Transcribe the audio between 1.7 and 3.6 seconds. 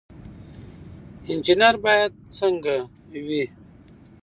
باید څنګه وي؟